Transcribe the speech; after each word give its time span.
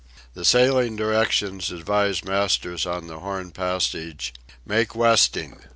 The 0.33 0.43
Sailing 0.43 0.95
Directions 0.95 1.69
advise 1.69 2.23
masters 2.23 2.87
on 2.87 3.05
the 3.05 3.19
Horn 3.19 3.51
passage: 3.51 4.33
Make 4.65 4.95
Westing. 4.95 5.59